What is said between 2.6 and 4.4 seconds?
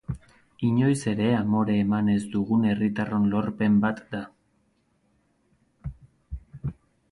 herritarron lorpen bat da.